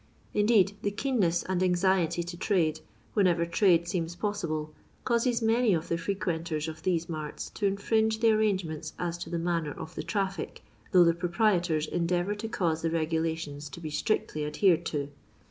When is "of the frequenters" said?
5.75-6.67